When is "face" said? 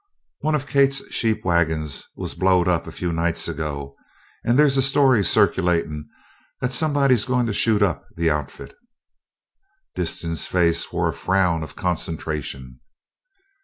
10.47-10.91